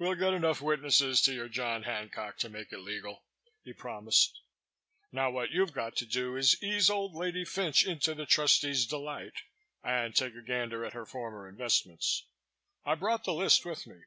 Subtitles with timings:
[0.00, 3.22] "We'll get enough witnesses to your John Hancock to make it legal,"
[3.62, 4.40] he promised.
[5.12, 8.86] "Now what you've got to do is to ease old lady Fynch into the trustee's
[8.86, 9.34] delight
[9.84, 12.26] and take a gander at her former investments.
[12.84, 14.00] I've brought the list with me.